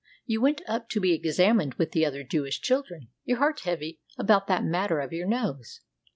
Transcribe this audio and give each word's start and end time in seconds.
You 0.25 0.41
went 0.41 0.63
up 0.67 0.89
to 0.89 0.99
be 0.99 1.13
examined 1.13 1.75
with 1.75 1.91
the 1.91 2.07
other 2.07 2.23
Jewish 2.23 2.59
children, 2.59 3.09
your 3.23 3.37
heart 3.37 3.59
heavy 3.59 4.01
about 4.17 4.47
that 4.47 4.63
matter 4.63 4.99
of 4.99 5.13
your 5.13 5.27
nose. 5.27 5.81